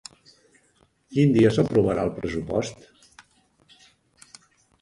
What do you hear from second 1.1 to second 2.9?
Quin dia s'aprovarà el pressupost?